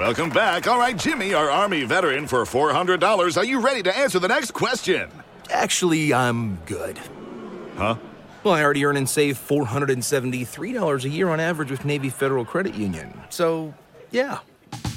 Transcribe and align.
Welcome 0.00 0.30
back. 0.30 0.66
All 0.66 0.78
right, 0.78 0.96
Jimmy, 0.96 1.34
our 1.34 1.50
Army 1.50 1.84
veteran, 1.84 2.26
for 2.26 2.44
$400. 2.44 3.36
Are 3.36 3.44
you 3.44 3.60
ready 3.60 3.82
to 3.82 3.94
answer 3.94 4.18
the 4.18 4.28
next 4.28 4.52
question? 4.52 5.10
Actually, 5.50 6.14
I'm 6.14 6.56
good. 6.64 6.98
Huh? 7.76 7.96
Well, 8.42 8.54
I 8.54 8.64
already 8.64 8.82
earn 8.86 8.96
and 8.96 9.06
save 9.06 9.36
$473 9.36 11.04
a 11.04 11.08
year 11.10 11.28
on 11.28 11.38
average 11.38 11.70
with 11.70 11.84
Navy 11.84 12.08
Federal 12.08 12.46
Credit 12.46 12.74
Union. 12.74 13.12
So, 13.28 13.74
yeah. 14.10 14.38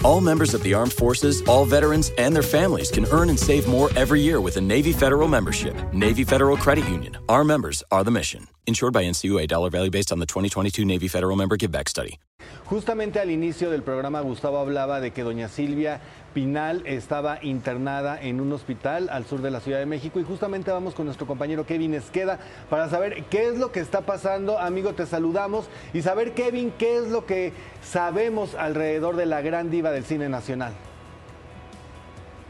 All 0.04 0.20
members 0.20 0.54
of 0.54 0.62
the 0.64 0.74
armed 0.74 0.92
forces, 0.92 1.42
all 1.44 1.64
veterans, 1.64 2.12
and 2.18 2.36
their 2.36 2.44
families 2.44 2.92
can 2.92 3.06
earn 3.12 3.30
and 3.30 3.40
save 3.40 3.68
more 3.68 3.90
every 3.96 4.20
year 4.20 4.42
with 4.42 4.58
a 4.58 4.62
Navy 4.62 4.92
Federal 4.92 5.30
membership. 5.30 5.76
Navy 5.94 6.26
Federal 6.26 6.58
Credit 6.58 6.86
Union. 6.90 7.18
Our 7.30 7.46
members 7.46 7.84
are 7.90 8.04
the 8.04 8.12
mission. 8.12 8.50
Insured 8.68 8.92
by 8.92 9.06
NCUA. 9.06 9.48
Dollar 9.48 9.70
value 9.70 9.92
based 9.92 10.12
on 10.12 10.20
the 10.20 10.26
2022 10.26 10.84
Navy 10.84 11.08
Federal 11.08 11.38
Member 11.38 11.56
Give 11.56 11.72
Back 11.72 11.88
Study. 11.88 12.20
Justamente 12.66 13.20
al 13.20 13.30
inicio 13.30 13.70
del 13.70 13.84
programa 13.84 14.22
Gustavo 14.22 14.58
hablaba 14.58 15.00
de 15.00 15.12
que 15.12 15.24
doña 15.24 15.48
Silvia 15.48 16.02
Pinal 16.34 16.82
estaba 16.86 17.38
internada 17.44 18.20
en 18.20 18.42
un 18.42 18.52
hospital 18.54 19.10
al 19.12 19.26
sur 19.26 19.42
de 19.42 19.52
la 19.52 19.60
Ciudad 19.60 19.80
de 19.80 19.86
México 19.86 20.20
y 20.20 20.24
justamente 20.24 20.72
vamos 20.72 20.96
con 20.96 21.06
nuestro 21.06 21.28
compañero 21.28 21.66
Kevin 21.66 21.94
Esqueda 21.94 22.40
para 22.70 22.90
saber 22.90 23.26
qué 23.26 23.48
es 23.48 23.58
lo 23.60 23.72
que 23.72 23.80
está 23.80 24.02
pasando. 24.02 24.58
Amigo, 24.58 24.94
te 24.94 25.06
saludamos 25.06 25.66
y 25.94 26.02
saber, 26.02 26.34
Kevin, 26.34 26.74
qué 26.78 26.98
es 26.98 27.10
lo 27.10 27.26
que 27.26 27.54
sabemos 27.84 28.56
alrededor 28.56 29.16
de 29.16 29.28
la 29.28 29.42
gran 29.42 29.70
diva 29.70 29.92
del 29.94 30.04
cine 30.04 30.30
nacional. 30.30 30.74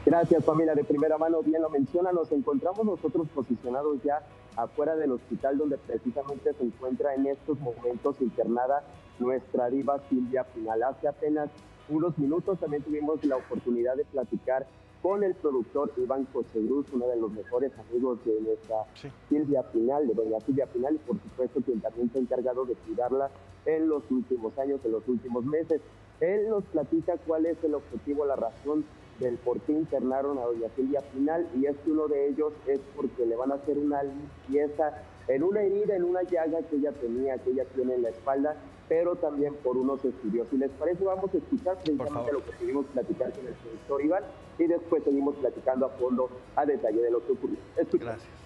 Gracias, 0.06 0.44
familia. 0.44 0.76
De 0.76 0.84
primera 0.84 1.18
mano, 1.18 1.42
bien 1.44 1.62
lo 1.62 1.70
menciona, 1.70 2.12
nos 2.12 2.32
encontramos 2.32 2.86
nosotros 2.86 3.28
posicionados 3.34 4.04
ya 4.04 4.22
afuera 4.56 4.96
del 4.96 5.14
hospital 5.14 5.58
donde 5.58 5.78
precisamente 5.78 6.54
se 6.54 6.64
encuentra 6.64 7.16
en 7.16 7.28
estos 7.28 7.60
momentos 7.60 8.18
internada 8.20 8.84
nuestra 9.20 9.70
diva 9.70 10.00
Silvia 10.10 10.44
Pinal. 10.44 10.84
Hace 10.84 11.08
apenas 11.08 11.50
unos 11.90 12.18
minutos 12.18 12.60
también 12.60 12.84
tuvimos 12.84 13.24
la 13.26 13.38
oportunidad 13.38 13.96
de 13.96 14.06
platicar 14.06 14.66
con 15.02 15.22
el 15.22 15.36
productor 15.36 15.92
Iván 15.98 16.26
Cochegruz, 16.32 16.86
uno 16.94 17.08
de 17.08 17.18
los 17.18 17.30
mejores 17.32 17.74
amigos 17.78 18.24
de 18.24 18.40
nuestra 18.40 18.86
Silvia 19.28 19.62
Pinal, 19.64 20.08
de 20.08 20.14
doña 20.14 20.40
Silvia 20.40 20.66
Pinal, 20.66 20.96
y 20.96 20.98
por 21.00 21.22
supuesto 21.22 21.60
quien 21.62 21.82
también 21.82 22.10
se 22.10 22.20
ha 22.20 22.22
encargado 22.22 22.64
de 22.66 22.76
cuidarla 22.76 23.30
en 23.66 23.90
los 23.90 24.10
últimos 24.10 24.58
años, 24.58 24.80
en 24.86 24.94
los 24.94 25.06
últimos 25.10 25.44
meses. 25.44 25.82
Él 26.22 26.48
nos 26.50 26.64
platica 26.66 27.18
cuál 27.28 27.46
es 27.46 27.62
el 27.66 27.76
objetivo, 27.76 28.26
la 28.26 28.38
razón 28.38 28.86
del 29.20 29.36
por 29.38 29.60
qué 29.62 29.74
internaron 29.74 30.38
a 30.38 30.46
doña 30.46 30.70
Silvia 30.76 31.02
Pinal 31.14 31.48
y 31.56 31.66
es 31.66 31.76
que 31.78 31.92
uno 31.92 32.08
de 32.08 32.30
ellos 32.30 32.54
es 32.66 32.80
porque 32.96 33.26
le 33.26 33.36
van 33.36 33.52
a 33.52 33.56
hacer 33.56 33.78
una 33.78 34.02
limpieza 34.04 35.04
en 35.28 35.44
una 35.44 35.62
herida, 35.62 35.96
en 35.96 36.04
una 36.04 36.24
llaga 36.24 36.60
que 36.64 36.76
ella 36.76 36.92
tenía, 36.92 37.38
que 37.38 37.52
ella 37.52 37.66
tiene 37.76 37.96
en 37.96 38.04
la 38.04 38.10
espalda, 38.10 38.56
pero 38.90 39.16
también 39.16 39.54
por 39.56 39.78
unos 39.78 40.04
estudios. 40.04 40.48
Si 40.50 40.58
les 40.58 40.72
parece, 40.72 41.04
vamos 41.04 41.34
a 41.34 41.38
escuchar 41.38 41.78
precisamente 41.78 42.32
lo 42.32 42.44
que 42.44 42.52
pudimos 42.52 42.86
platicar 42.88 43.32
con 43.32 43.48
el 43.48 43.54
productor 43.54 44.06
Iván 44.06 44.24
y 44.60 44.68
después 44.68 45.04
seguimos 45.04 45.36
platicando 45.36 45.86
a 45.86 45.90
fondo 45.90 46.30
a 46.56 46.66
detalle 46.66 47.02
de 47.02 47.12
lo 47.12 47.26
que 47.26 47.32
ocurrió. 47.32 47.58
Gracias 47.76 48.44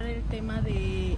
el 0.00 0.22
tema 0.24 0.60
de, 0.60 1.16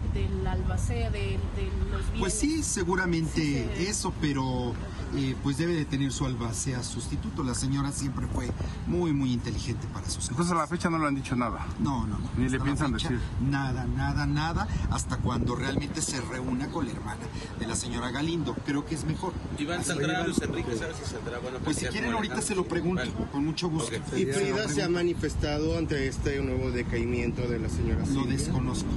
albacea, 0.57 1.11
de, 1.11 1.19
de 1.19 1.71
los 1.91 2.03
bienes. 2.03 2.21
Pues 2.21 2.35
sí, 2.35 2.63
seguramente 2.63 3.89
eso, 3.89 4.13
pero 4.21 4.75
eh, 5.15 5.35
pues 5.43 5.57
debe 5.57 5.75
de 5.75 5.85
tener 5.85 6.13
su 6.13 6.27
albacea 6.27 6.83
sustituto. 6.83 7.43
La 7.43 7.55
señora 7.55 7.93
siempre 7.93 8.27
fue 8.27 8.51
muy, 8.87 9.13
muy 9.13 9.33
inteligente 9.33 9.87
para 9.93 10.09
sus 10.11 10.29
Entonces 10.29 10.53
a 10.53 10.59
la 10.59 10.67
fecha 10.67 10.91
no 10.91 10.99
le 10.99 11.07
han 11.07 11.15
dicho 11.15 11.37
nada. 11.37 11.67
No, 11.79 12.07
no, 12.07 12.19
no. 12.19 12.31
Ni 12.37 12.49
le 12.49 12.59
piensan 12.61 12.93
decir. 12.93 13.19
Nada, 13.41 13.87
nada, 13.87 14.27
nada, 14.27 14.67
hasta 14.91 15.19
cuando 15.19 15.55
realmente 15.55 16.03
se 16.03 16.21
reúna 16.21 16.69
con 16.69 16.87
la 16.87 16.93
hermana 16.93 17.23
de 17.59 17.67
la 17.67 17.77
señora 17.77 18.11
Galindo. 18.11 18.55
Creo 18.67 18.85
que 18.85 18.95
es 18.95 19.05
mejor. 19.05 19.33
Iván 19.59 19.85
saldrá, 19.85 20.25
Luis 20.25 20.41
Enrique, 20.43 20.77
¿sabes 20.77 20.97
si 20.97 21.11
saldrá? 21.11 21.39
Bueno, 21.39 21.59
pues 21.65 21.77
si 21.77 21.87
quieren 21.87 22.13
ahorita 22.13 22.43
se 22.43 22.55
lo 22.55 22.67
pregunto, 22.67 23.05
con 23.33 23.45
mucho 23.45 23.69
gusto. 23.69 23.97
Okay. 23.97 24.23
¿Y 24.23 24.27
Frida 24.27 24.69
se 24.69 24.83
ha 24.83 24.89
manifestado 24.89 25.79
ante 25.79 26.09
este 26.09 26.41
nuevo 26.43 26.71
decaimiento 26.71 27.43
de 27.43 27.59
la 27.59 27.69
señora 27.69 28.05
Lo 28.07 28.25
desconozco. 28.25 28.91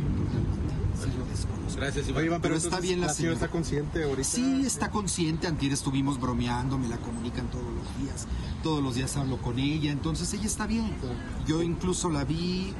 Gracias, 1.75 2.09
Iván. 2.09 2.25
Iván 2.25 2.41
pero 2.41 2.55
está 2.55 2.79
bien 2.79 3.01
la, 3.01 3.09
señora. 3.09 3.35
está 3.35 3.47
consciente 3.47 4.03
ahorita? 4.03 4.23
Sí, 4.23 4.63
está 4.65 4.91
consciente. 4.91 5.47
Antier 5.47 5.71
estuvimos 5.71 6.19
bromeando, 6.19 6.77
me 6.77 6.87
la 6.87 6.97
comunican 6.97 7.49
todos 7.49 7.65
los 7.65 7.97
días. 8.01 8.27
Todos 8.63 8.83
los 8.83 8.95
días 8.95 9.15
hablo 9.15 9.37
con 9.37 9.59
ella, 9.59 9.91
entonces 9.91 10.33
ella 10.33 10.45
está 10.45 10.67
bien. 10.67 10.91
Yo 11.47 11.63
incluso 11.63 12.09
la 12.09 12.25
vi 12.25 12.73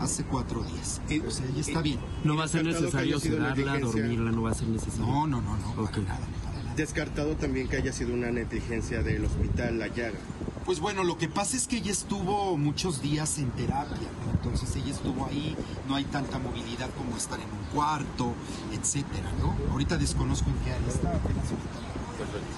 hace 0.00 0.24
cuatro 0.24 0.62
días. 0.62 1.00
O 1.26 1.30
sea, 1.30 1.46
ella 1.46 1.60
está 1.60 1.82
bien. 1.82 1.98
No 2.24 2.36
va 2.36 2.44
a 2.44 2.48
ser 2.48 2.64
necesario 2.64 3.20
sedarla, 3.20 3.78
dormirla, 3.78 4.30
no 4.30 4.42
va 4.42 4.50
a 4.50 4.54
ser 4.54 4.68
necesario. 4.68 5.06
No, 5.06 5.26
no, 5.26 5.40
no, 5.42 5.56
no. 5.56 5.82
Okay. 5.84 6.04
Para 6.04 6.18
nada, 6.18 6.26
para 6.44 6.62
nada. 6.62 6.74
Descartado 6.74 7.36
también 7.36 7.68
que 7.68 7.76
haya 7.76 7.92
sido 7.92 8.14
una 8.14 8.30
negligencia 8.30 9.02
del 9.02 9.24
hospital 9.24 9.78
La 9.78 9.88
Llaga. 9.88 10.18
Pues 10.66 10.80
bueno, 10.80 11.04
lo 11.04 11.16
que 11.16 11.28
pasa 11.28 11.56
es 11.56 11.68
que 11.68 11.76
ella 11.76 11.92
estuvo 11.92 12.56
muchos 12.56 13.00
días 13.00 13.38
en 13.38 13.52
terapia, 13.52 14.08
¿no? 14.26 14.32
entonces 14.32 14.74
ella 14.74 14.92
estuvo 14.92 15.24
ahí, 15.26 15.54
no 15.88 15.94
hay 15.94 16.02
tanta 16.02 16.40
movilidad 16.40 16.90
como 16.98 17.16
estar 17.16 17.38
en 17.38 17.46
un 17.46 17.64
cuarto, 17.72 18.32
etcétera, 18.72 19.30
¿no? 19.38 19.54
Ahorita 19.70 19.96
desconozco 19.96 20.50
en 20.50 20.56
qué 20.64 20.72
área 20.72 20.88
está, 20.88 21.10
apenas 21.10 21.46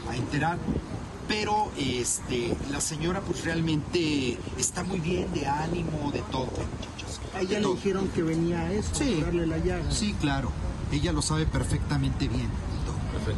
a 0.08 0.16
enterar. 0.16 0.58
Pero 1.28 1.70
este, 1.76 2.56
la 2.70 2.80
señora 2.80 3.20
pues 3.20 3.44
realmente 3.44 4.38
está 4.56 4.84
muy 4.84 5.00
bien 5.00 5.30
de 5.34 5.46
ánimo, 5.46 6.10
de 6.10 6.20
todo, 6.32 6.46
muchachos. 6.46 7.20
A 7.34 7.42
ella 7.42 7.60
le 7.60 7.68
dijeron 7.74 8.08
que 8.08 8.22
venía 8.22 8.62
a 8.62 8.72
eso, 8.72 8.94
sí, 8.94 9.18
a 9.20 9.26
darle 9.26 9.46
la 9.46 9.58
llaga. 9.58 9.90
Sí, 9.90 10.14
claro. 10.18 10.50
Ella 10.90 11.12
lo 11.12 11.20
sabe 11.20 11.44
perfectamente 11.44 12.26
bien 12.26 12.48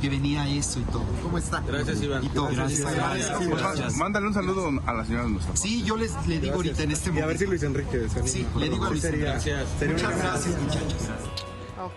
que 0.00 0.08
venía 0.08 0.48
eso 0.48 0.80
y 0.80 0.84
todo. 0.84 1.04
¿Cómo 1.22 1.38
está? 1.38 1.60
Gracias, 1.60 2.02
Iván. 2.02 2.24
Y 2.24 2.28
todo. 2.28 2.48
Gracias. 2.48 2.80
Gracias. 2.80 3.30
Gracias. 3.30 3.60
Gracias. 3.60 3.96
Mándale 3.96 4.26
un 4.26 4.34
saludo 4.34 4.70
a 4.86 4.92
la 4.92 5.04
señora 5.04 5.26
Mustafa. 5.28 5.56
Sí, 5.56 5.82
yo 5.84 5.96
les, 5.96 6.14
le 6.26 6.40
digo 6.40 6.54
ahorita 6.54 6.82
en 6.82 6.90
este 6.92 7.10
momento. 7.10 7.20
Y 7.20 7.24
a 7.24 7.26
ver 7.26 7.38
si 7.38 7.46
Luis 7.46 7.62
Enrique 7.62 8.08
se 8.08 8.28
Sí, 8.28 8.46
le 8.58 8.68
digo 8.68 8.84
a 8.84 8.90
Luis 8.90 9.04
Enrique. 9.04 9.24
Gracias. 9.24 9.66
Muchas 9.80 10.18
gracias, 10.18 10.60
muchachos. 10.60 11.08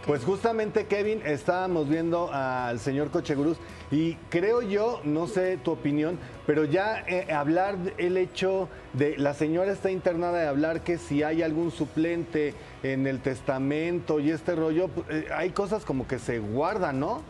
Pues 0.06 0.24
justamente, 0.24 0.86
Kevin, 0.86 1.22
estábamos 1.26 1.90
viendo 1.90 2.32
al 2.32 2.80
señor 2.80 3.10
Cocheguruz 3.10 3.58
y 3.92 4.16
creo 4.30 4.62
yo, 4.62 5.02
no 5.04 5.28
sé 5.28 5.58
tu 5.58 5.72
opinión, 5.72 6.18
pero 6.48 6.64
ya 6.64 7.04
eh, 7.08 7.34
hablar 7.34 7.78
el 7.98 8.18
hecho 8.18 8.70
de 8.94 9.18
la 9.18 9.34
señora 9.34 9.72
está 9.72 9.92
internada 9.92 10.40
de 10.40 10.48
hablar 10.48 10.84
que 10.84 10.98
si 10.98 11.22
hay 11.22 11.42
algún 11.42 11.72
suplente 11.72 12.54
en 12.82 13.08
el 13.08 13.20
testamento 13.20 14.20
y 14.20 14.32
este 14.32 14.56
rollo, 14.56 14.90
eh, 15.10 15.28
hay 15.36 15.50
cosas 15.50 15.84
como 15.84 16.08
que 16.08 16.18
se 16.18 16.40
guardan, 16.40 17.00
¿no? 17.00 17.22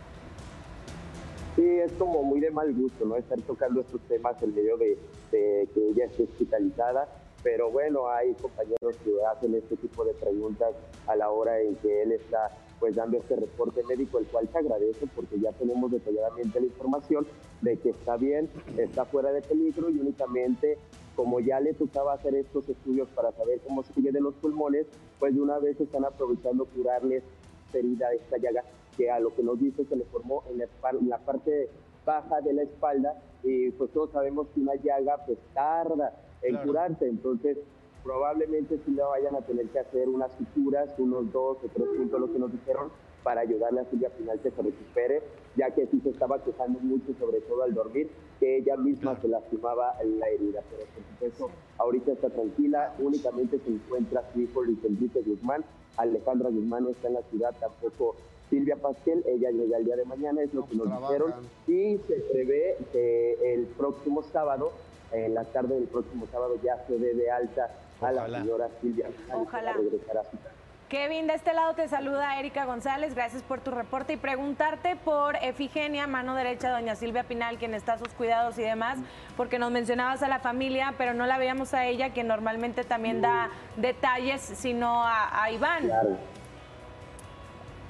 Es 1.63 1.91
como 1.93 2.23
muy 2.23 2.39
de 2.39 2.51
mal 2.51 2.73
gusto, 2.73 3.05
¿no? 3.05 3.15
Estar 3.15 3.39
tocando 3.41 3.81
estos 3.81 4.01
temas 4.01 4.41
en 4.41 4.55
medio 4.55 4.77
de, 4.77 4.97
de 5.31 5.67
que 5.73 5.89
ella 5.89 6.05
esté 6.05 6.23
hospitalizada 6.23 7.07
pero 7.43 7.69
bueno, 7.69 8.09
hay 8.09 8.33
compañeros 8.35 8.95
que 9.03 9.11
hacen 9.25 9.53
este 9.53 9.75
tipo 9.75 10.05
de 10.05 10.13
preguntas 10.13 10.73
a 11.07 11.15
la 11.15 11.29
hora 11.29 11.59
en 11.59 11.75
que 11.75 12.01
él 12.01 12.13
está 12.13 12.49
pues 12.79 12.95
dando 12.95 13.17
este 13.17 13.35
reporte 13.35 13.83
médico, 13.83 14.17
el 14.17 14.25
cual 14.27 14.47
se 14.49 14.57
agradece 14.57 15.07
porque 15.13 15.39
ya 15.39 15.51
tenemos 15.51 15.91
detalladamente 15.91 16.59
la 16.59 16.67
información 16.67 17.27
de 17.61 17.77
que 17.77 17.89
está 17.89 18.15
bien, 18.15 18.49
está 18.77 19.05
fuera 19.05 19.31
de 19.31 19.41
peligro 19.41 19.89
y 19.89 19.99
únicamente 19.99 20.77
como 21.15 21.39
ya 21.41 21.59
le 21.59 21.73
tocaba 21.73 22.13
hacer 22.13 22.33
estos 22.35 22.67
estudios 22.67 23.09
para 23.09 23.31
saber 23.33 23.59
cómo 23.67 23.83
sigue 23.83 24.11
de 24.11 24.21
los 24.21 24.33
pulmones, 24.35 24.87
pues 25.19 25.35
de 25.35 25.41
una 25.41 25.59
vez 25.59 25.79
están 25.79 26.05
aprovechando 26.05 26.65
curarles 26.65 27.23
esta 27.67 27.77
herida, 27.77 28.13
esta 28.13 28.37
llaga, 28.37 28.63
que 28.95 29.09
a 29.11 29.19
lo 29.19 29.33
que 29.35 29.43
nos 29.43 29.59
dice 29.59 29.85
se 29.85 29.95
le 29.95 30.05
formó 30.05 30.43
en 30.49 30.59
la, 30.59 30.65
en 30.91 31.09
la 31.09 31.17
parte 31.19 31.69
baja 32.05 32.41
de 32.41 32.53
la 32.53 32.63
espalda 32.63 33.21
y 33.43 33.71
pues 33.71 33.91
todos 33.91 34.11
sabemos 34.11 34.47
que 34.53 34.61
una 34.61 34.75
llaga 34.75 35.17
pues 35.25 35.37
tarda 35.53 36.13
en 36.41 36.51
claro. 36.51 36.67
curarse, 36.67 37.07
entonces 37.07 37.57
probablemente 38.03 38.79
sí 38.85 38.91
le 38.91 39.01
vayan 39.01 39.35
a 39.35 39.41
tener 39.41 39.67
que 39.67 39.79
hacer 39.79 40.09
unas 40.09 40.31
suturas, 40.33 40.89
unos 40.97 41.31
dos 41.31 41.57
o 41.63 41.67
tres 41.73 41.87
puntos, 41.95 42.19
lo 42.19 42.31
que 42.31 42.39
nos 42.39 42.51
dijeron, 42.51 42.89
para 43.23 43.41
ayudarle 43.41 43.79
a 43.79 43.85
Silvia 43.85 44.09
Pinal 44.09 44.39
que 44.41 44.51
se 44.51 44.61
recupere, 44.61 45.21
ya 45.55 45.71
que 45.71 45.87
sí 45.87 46.01
se 46.01 46.09
estaba 46.09 46.43
quejando 46.43 46.79
mucho, 46.81 47.13
sobre 47.17 47.39
todo 47.41 47.63
al 47.63 47.73
dormir, 47.73 48.09
que 48.39 48.57
ella 48.57 48.75
misma 48.75 49.11
claro. 49.11 49.21
se 49.21 49.27
lastimaba 49.29 49.95
en 50.01 50.19
la 50.19 50.27
herida, 50.27 50.61
pero 50.69 50.83
por 50.93 51.03
supuesto 51.13 51.49
ahorita 51.77 52.11
está 52.11 52.29
tranquila, 52.29 52.93
únicamente 52.99 53.59
se 53.59 53.69
encuentra 53.69 54.23
su 54.33 54.41
hijo 54.41 54.63
Luis 54.63 54.83
Enrique 54.83 55.21
Guzmán, 55.21 55.63
Alejandra 55.97 56.49
Guzmán 56.49 56.83
no 56.83 56.89
está 56.89 57.07
en 57.07 57.13
la 57.15 57.21
ciudad, 57.23 57.53
tampoco 57.59 58.15
Silvia 58.49 58.75
Pasquel, 58.75 59.23
ella 59.27 59.49
llega 59.51 59.77
el 59.77 59.85
día 59.85 59.95
de 59.95 60.05
mañana, 60.05 60.41
es 60.43 60.53
lo 60.53 60.61
no, 60.61 60.67
que 60.67 60.75
nos 60.75 60.87
trabajan. 60.87 61.17
dijeron, 61.17 61.33
y 61.67 61.97
se 62.07 62.15
prevé 62.31 62.77
que 62.91 63.53
el 63.53 63.65
próximo 63.67 64.21
sábado 64.23 64.71
en 65.11 65.33
la 65.33 65.43
tarde 65.45 65.75
del 65.75 65.87
próximo 65.87 66.27
sábado 66.31 66.55
ya 66.63 66.83
se 66.87 66.97
dé 66.97 67.13
de 67.13 67.29
alta 67.31 67.65
a 67.65 68.05
Ojalá. 68.11 68.27
la 68.27 68.39
señora 68.41 68.69
Silvia 68.81 69.09
Ojalá. 69.33 69.73
para 69.73 69.73
regresar 69.73 70.17
a 70.17 70.23
su 70.25 70.37
casa. 70.37 70.49
Kevin, 70.93 71.25
de 71.25 71.33
este 71.33 71.55
lado 71.55 71.73
te 71.73 71.87
saluda 71.87 72.39
Erika 72.39 72.65
González, 72.65 73.15
gracias 73.15 73.41
por 73.41 73.59
tu 73.61 73.71
reporte 73.71 74.13
y 74.13 74.17
preguntarte 74.17 74.95
por 74.95 75.35
Efigenia, 75.37 76.05
mano 76.05 76.35
derecha 76.35 76.67
de 76.67 76.73
doña 76.75 76.95
Silvia 76.95 77.23
Pinal, 77.23 77.57
quien 77.57 77.73
está 77.73 77.93
a 77.93 77.97
sus 77.97 78.09
cuidados 78.09 78.59
y 78.59 78.61
demás, 78.61 78.99
porque 79.35 79.57
nos 79.57 79.71
mencionabas 79.71 80.21
a 80.21 80.27
la 80.27 80.37
familia, 80.37 80.93
pero 80.95 81.15
no 81.15 81.25
la 81.25 81.39
veíamos 81.39 81.73
a 81.73 81.87
ella, 81.87 82.13
que 82.13 82.23
normalmente 82.23 82.83
también 82.83 83.21
da 83.21 83.49
detalles, 83.75 84.41
sino 84.41 85.03
a, 85.03 85.43
a 85.43 85.51
Iván. 85.51 85.85
Claro. 85.85 86.15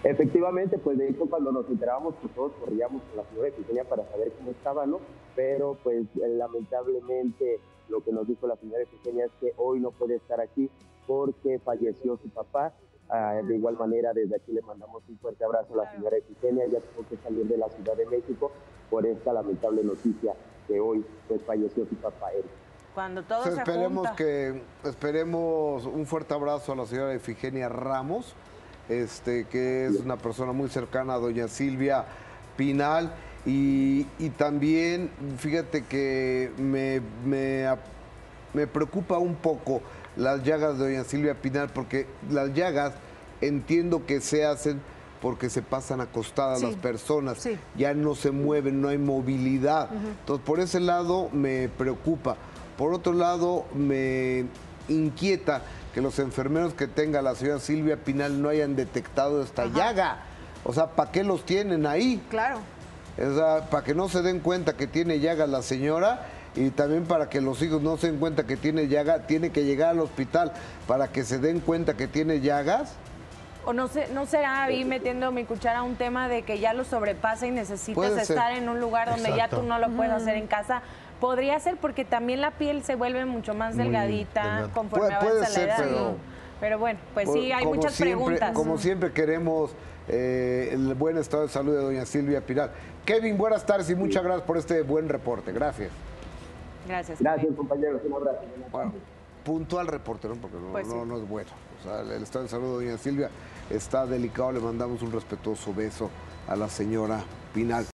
Efectivamente, 0.06 0.78
pues 0.78 0.98
de 0.98 1.10
hecho 1.10 1.26
cuando 1.26 1.52
nos 1.52 1.68
enterábamos, 1.68 2.16
pues 2.22 2.34
todos 2.34 2.54
corríamos 2.54 3.02
con 3.02 3.18
la 3.18 3.30
señora 3.30 3.50
Efigenia 3.50 3.84
para 3.84 4.06
saber 4.12 4.32
cómo 4.38 4.52
estaba, 4.52 4.86
¿no? 4.86 5.02
Pero 5.36 5.78
pues 5.84 6.06
lamentablemente 6.16 7.60
lo 7.90 8.02
que 8.02 8.14
nos 8.14 8.30
dijo 8.30 8.48
la 8.48 8.56
señora 8.56 8.84
Efigenia 8.84 9.26
es 9.26 9.32
que 9.42 9.52
hoy 9.58 9.82
no 9.82 9.92
puede 9.92 10.16
estar 10.16 10.40
aquí 10.40 10.70
porque 11.06 11.60
falleció 11.60 12.16
su 12.16 12.30
papá. 12.30 12.72
Ah, 13.10 13.40
de 13.44 13.56
igual 13.56 13.78
manera, 13.78 14.14
desde 14.14 14.36
aquí 14.36 14.54
le 14.54 14.62
mandamos 14.62 15.04
un 15.08 15.18
fuerte 15.20 15.44
abrazo 15.44 15.74
a 15.74 15.86
la 15.86 15.92
señora 15.92 16.18
Efigenia, 16.18 16.66
ya 16.68 16.80
tuvo 16.80 17.08
que 17.08 17.18
salir 17.18 17.46
de 17.46 17.58
la 17.58 17.70
Ciudad 17.70 17.96
de 17.96 18.06
México 18.08 18.52
por 18.90 19.06
esta 19.06 19.34
lamentable 19.34 19.84
noticia 19.84 20.34
que 20.68 20.80
hoy 20.80 21.06
pues 21.28 21.42
falleció 21.44 21.86
su 21.86 21.96
papá 21.96 22.32
Eric. 22.32 22.46
Cuando 22.94 23.24
todo 23.24 23.44
se 23.44 23.50
esperemos 23.50 24.08
junta. 24.08 24.16
que 24.16 24.62
esperemos 24.84 25.86
un 25.86 26.06
fuerte 26.06 26.34
abrazo 26.34 26.72
a 26.74 26.76
la 26.76 26.86
señora 26.86 27.14
Efigenia 27.14 27.70
Ramos, 27.70 28.36
este 28.88 29.46
que 29.46 29.86
es 29.86 30.00
una 30.00 30.18
persona 30.18 30.52
muy 30.52 30.70
cercana 30.70 31.16
a 31.16 31.18
doña 31.18 31.48
Silvia 31.48 32.06
Pinal 32.56 33.14
y, 33.46 34.08
y 34.20 34.30
también 34.30 35.10
fíjate 35.38 35.86
que 35.86 36.52
me, 36.58 37.02
me, 37.26 37.66
me 38.54 38.68
preocupa 38.68 39.18
un 39.18 39.36
poco 39.36 39.82
las 40.16 40.44
llagas 40.44 40.78
de 40.78 40.86
doña 40.86 41.04
Silvia 41.04 41.36
Pinal 41.36 41.70
porque 41.70 42.08
las 42.30 42.54
llagas 42.54 42.94
entiendo 43.42 44.06
que 44.06 44.22
se 44.22 44.46
hacen 44.46 44.82
porque 45.22 45.50
se 45.50 45.62
pasan 45.62 46.02
acostadas 46.02 46.60
Sí, 46.60 46.66
las 46.66 46.76
personas, 46.76 47.38
sí. 47.38 47.58
ya 47.78 47.94
no 47.94 48.14
se 48.14 48.32
mueven, 48.32 48.82
no 48.82 48.90
hay 48.90 48.98
movilidad. 48.98 49.90
Entonces, 49.94 50.46
por 50.46 50.60
ese 50.60 50.82
lado 50.82 51.30
me 51.32 51.70
preocupa. 51.70 52.36
Por 52.78 52.94
otro 52.94 53.14
lado, 53.14 53.66
me 53.74 54.46
inquieta 54.90 55.62
que 55.94 56.02
los 56.02 56.20
enfermeros 56.20 56.74
que 56.74 56.88
tenga 56.88 57.22
la 57.22 57.36
señora 57.36 57.60
Silvia 57.60 57.98
Pinal 58.04 58.42
no 58.42 58.50
hayan 58.50 58.76
detectado 58.76 59.42
esta 59.42 59.68
llaga. 59.68 60.24
O 60.66 60.74
sea, 60.74 60.88
¿para 60.88 61.10
qué 61.12 61.24
los 61.24 61.46
tienen 61.46 61.86
ahí? 61.86 62.22
Claro. 62.30 62.60
O 63.18 63.34
sea, 63.36 63.70
para 63.70 63.84
que 63.86 63.94
no 63.94 64.10
se 64.10 64.24
den 64.24 64.40
cuenta 64.42 64.76
que 64.76 64.88
tiene 64.88 65.20
llaga 65.22 65.48
la 65.48 65.62
señora 65.62 66.28
y 66.56 66.70
también 66.70 67.06
para 67.06 67.30
que 67.30 67.42
los 67.42 67.62
hijos 67.62 67.82
no 67.82 67.98
se 67.98 68.08
den 68.08 68.20
cuenta 68.20 68.46
que 68.46 68.58
tiene 68.58 68.88
llaga, 68.88 69.28
tiene 69.28 69.52
que 69.52 69.64
llegar 69.64 69.90
al 69.90 70.00
hospital 70.00 70.54
para 70.88 71.08
que 71.08 71.24
se 71.24 71.40
den 71.40 71.60
cuenta 71.60 71.96
que 71.96 72.08
tiene 72.08 72.42
llagas. 72.42 72.94
O 73.66 73.72
no, 73.74 73.88
sé, 73.88 74.08
no 74.14 74.26
será 74.26 74.64
ahí 74.64 74.84
metiendo 74.84 75.32
mi 75.32 75.46
cuchara 75.46 75.80
a 75.80 75.84
un 75.84 75.96
tema 75.96 76.28
de 76.28 76.42
que 76.44 76.60
ya 76.60 76.74
lo 76.74 76.84
sobrepasa 76.84 77.48
y 77.48 77.52
necesitas 77.52 77.96
Puede 77.96 78.26
ser. 78.26 78.36
estar 78.38 78.52
en 78.54 78.68
un 78.68 78.80
lugar 78.82 79.10
donde 79.10 79.36
ya 79.36 79.48
tú 79.48 79.64
no 79.64 79.80
lo 79.80 79.90
puedes 79.90 80.12
Ujú. 80.14 80.22
hacer 80.22 80.36
en 80.36 80.48
casa. 80.48 80.82
Podría 81.22 81.58
ser 81.62 81.78
porque 81.78 82.04
también 82.04 82.42
la 82.42 82.52
piel 82.52 82.84
se 82.84 82.96
vuelve 82.96 83.24
mucho 83.26 83.54
más 83.54 83.78
delgadita 83.78 84.68
conforme 84.74 85.08
Puede- 85.08 85.20
puede 85.22 85.38
avanza 85.38 85.50
la 85.50 85.56
ser, 85.56 85.70
edad. 85.70 85.78
pero- 85.80 86.16
Pero 86.60 86.80
bueno, 86.80 87.00
pues 87.14 87.30
sí, 87.32 87.52
hay 87.52 87.66
muchas 87.66 87.94
siempre- 87.94 88.16
preguntas. 88.16 88.52
Como 88.54 88.78
siempre 88.78 89.12
queremos 89.12 89.72
eh, 90.10 90.70
el 90.74 90.94
buen 90.96 91.18
estado 91.18 91.44
de 91.44 91.50
salud 91.50 91.74
de 91.74 91.82
doña 91.82 92.06
Silvia 92.06 92.42
Pinal. 92.42 92.72
Kevin, 93.06 93.38
buenas 93.38 93.66
tardes 93.66 93.90
y 93.90 93.96
muchas 93.96 94.22
gracias 94.24 94.46
por 94.46 94.58
este 94.58 94.82
buen 94.82 95.08
reporte. 95.08 95.54
Gracias. 95.54 95.90
Gracias. 96.88 97.20
Gracias, 97.20 97.56
compañeros. 97.56 98.02
Un 98.06 98.14
abrazo. 98.14 98.40
Bueno, 98.72 98.94
puntual 99.44 99.88
reporte, 99.88 100.28
¿no? 100.28 100.36
Porque 100.36 100.58
no, 100.58 100.72
Pues 100.72 100.88
sí. 100.88 100.94
no, 100.94 101.06
no 101.06 101.18
es 101.18 101.28
bueno. 101.28 101.50
O 101.80 101.84
sea, 101.84 102.02
el 102.02 102.24
estado 102.24 102.44
de 102.44 102.50
salud 102.50 102.80
de 102.80 102.86
doña 102.86 102.98
Silvia 102.98 103.30
está 103.70 104.06
delicado. 104.06 104.52
Le 104.52 104.60
mandamos 104.60 105.02
un 105.02 105.12
respetuoso 105.12 105.74
beso 105.74 106.10
a 106.48 106.56
la 106.56 106.70
señora 106.70 107.24
Pinal. 107.54 107.86